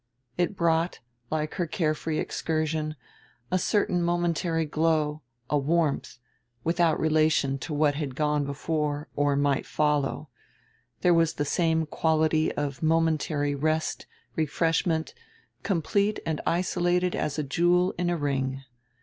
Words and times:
It 0.35 0.55
brought, 0.57 0.99
like 1.29 1.53
her 1.53 1.67
carefree 1.67 2.17
excursion, 2.17 2.95
a 3.51 3.59
certain 3.59 4.01
momentary 4.01 4.65
glow, 4.65 5.21
a 5.47 5.59
warmth, 5.59 6.17
without 6.63 6.99
relation 6.99 7.59
to 7.59 7.73
what 7.75 7.93
had 7.93 8.15
gone 8.15 8.43
before 8.43 9.09
or 9.15 9.35
might 9.35 9.67
follow; 9.67 10.29
there 11.01 11.13
was 11.13 11.33
the 11.35 11.45
same 11.45 11.85
quality 11.85 12.51
of 12.53 12.81
momentary 12.81 13.53
rest, 13.53 14.07
refreshment, 14.35 15.13
complete 15.61 16.19
and 16.25 16.41
isolated 16.47 17.15
as 17.15 17.37
a 17.37 17.43
jewel 17.43 17.93
in 17.95 18.09
a 18.09 18.17
ring. 18.17 18.63